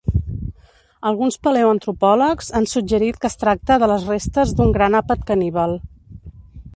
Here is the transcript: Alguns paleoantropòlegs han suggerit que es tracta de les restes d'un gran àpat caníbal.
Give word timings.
Alguns 1.09 1.35
paleoantropòlegs 1.47 2.49
han 2.61 2.67
suggerit 2.71 3.21
que 3.25 3.31
es 3.33 3.39
tracta 3.43 3.79
de 3.83 3.91
les 3.93 4.09
restes 4.15 4.55
d'un 4.61 4.73
gran 4.79 5.01
àpat 5.01 5.25
caníbal. 5.29 5.81